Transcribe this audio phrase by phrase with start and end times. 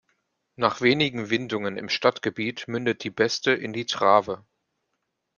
[0.55, 4.43] Nach wenigen Windungen im Stadtgebiet mündet die Beste in die Trave.